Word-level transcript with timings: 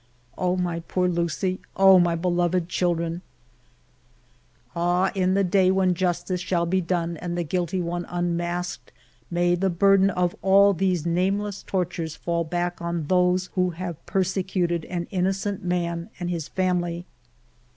Oh, 0.35 0.55
my 0.55 0.79
poor 0.79 1.07
Lucie, 1.07 1.59
oh, 1.75 1.99
my 1.99 2.15
beloved 2.15 2.67
children! 2.67 3.21
Ah, 4.75 5.11
in 5.13 5.35
the 5.35 5.43
day 5.43 5.69
when 5.69 5.93
justice 5.93 6.41
shall 6.41 6.65
be 6.65 6.81
done 6.81 7.17
and 7.17 7.37
the 7.37 7.43
guilty 7.43 7.83
one 7.83 8.05
unmasked, 8.09 8.91
may 9.29 9.53
the 9.53 9.69
burden 9.69 10.09
of 10.09 10.35
all 10.41 10.69
110 10.69 10.73
FIVE 10.87 10.89
YEARS 10.89 10.99
OF 11.01 11.05
MY 11.05 11.11
LIFE 11.11 11.17
these 11.19 11.21
nameless 11.35 11.63
tortures 11.67 12.15
fall 12.15 12.43
back 12.43 12.81
on 12.81 13.03
those 13.03 13.51
who 13.53 13.69
have 13.69 14.03
persecuted 14.07 14.85
an 14.85 15.05
innocent 15.11 15.63
man 15.63 16.09
and 16.19 16.31
his 16.31 16.47
family 16.47 17.05